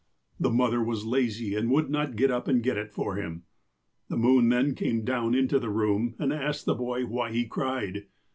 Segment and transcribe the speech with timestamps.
[0.39, 3.43] The mother was lazy, and would not get up and get it for him.
[4.09, 8.07] The moon then came down into the room, and asked the boy why he cried.